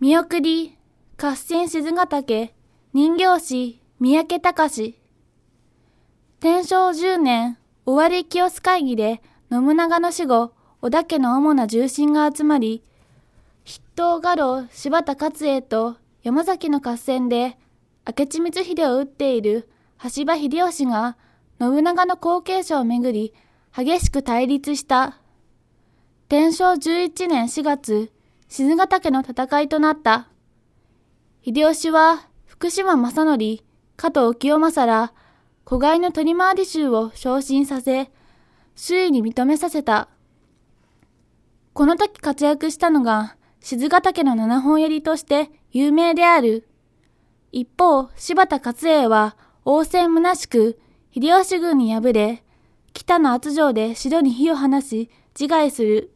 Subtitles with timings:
[0.00, 0.78] 見送り、
[1.20, 2.54] 合戦静ヶ岳、
[2.92, 4.94] 人形師、三宅隆。
[6.38, 12.84] 天正10年、終わり清須会議で、信長の死後、織田家の主な重臣が集まり、
[13.66, 17.58] 筆頭家老柴田勝栄と山崎の合戦で、
[18.06, 19.68] 明智光秀を撃っている
[20.14, 21.16] 橋場秀吉が、
[21.60, 23.34] 信長の後継者をめぐり、
[23.76, 25.18] 激しく対立した。
[26.28, 28.12] 天正11年4月、
[28.48, 30.28] 静ヶ岳の戦いとなった。
[31.44, 33.38] 秀吉は福島正則、
[33.96, 35.12] 加藤清正ら、
[35.64, 38.10] 子飼いの取り回り衆を昇進させ、
[38.74, 40.08] 周囲に認めさせた。
[41.74, 46.66] この時活躍したのが、静ヶ岳の七本槍として有名である。
[47.52, 49.36] 一方、柴田勝栄は
[49.66, 50.80] 応戦虚しく、
[51.14, 52.42] 秀吉軍に敗れ、
[52.94, 56.14] 北の圧城で城に火を放し、自害する。